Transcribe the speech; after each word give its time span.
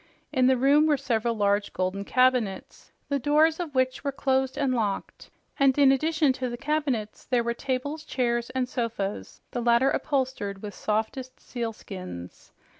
In 0.33 0.47
the 0.47 0.57
room 0.57 0.87
were 0.87 0.97
several 0.97 1.35
large, 1.35 1.73
golden 1.73 2.05
cabinets, 2.05 2.91
the 3.09 3.19
doors 3.19 3.59
of 3.59 3.75
which 3.75 4.03
were 4.03 4.11
closed 4.11 4.57
and 4.57 4.73
locked, 4.73 5.29
and 5.59 5.77
in 5.77 5.91
addition 5.91 6.33
to 6.33 6.49
the 6.49 6.57
cabinets 6.57 7.25
there 7.25 7.43
were 7.43 7.53
tables, 7.53 8.03
chairs 8.03 8.49
and 8.49 8.67
sofas, 8.67 9.41
the 9.51 9.61
latter 9.61 9.91
upholstered 9.91 10.63
with 10.63 10.73
softest 10.73 11.39
sealskins. 11.39 12.51